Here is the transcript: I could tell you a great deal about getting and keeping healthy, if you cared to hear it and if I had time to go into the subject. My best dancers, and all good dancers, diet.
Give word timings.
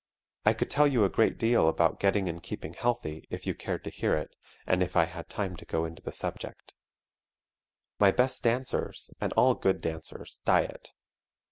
I 0.47 0.53
could 0.55 0.71
tell 0.71 0.87
you 0.87 1.05
a 1.05 1.09
great 1.09 1.37
deal 1.37 1.69
about 1.69 1.99
getting 1.99 2.27
and 2.27 2.41
keeping 2.41 2.73
healthy, 2.73 3.27
if 3.29 3.45
you 3.45 3.53
cared 3.53 3.83
to 3.83 3.91
hear 3.91 4.15
it 4.15 4.35
and 4.65 4.81
if 4.81 4.95
I 4.95 5.05
had 5.05 5.29
time 5.29 5.55
to 5.57 5.63
go 5.65 5.85
into 5.85 6.01
the 6.01 6.11
subject. 6.11 6.73
My 7.99 8.09
best 8.09 8.41
dancers, 8.41 9.11
and 9.21 9.31
all 9.33 9.53
good 9.53 9.79
dancers, 9.79 10.41
diet. 10.43 10.91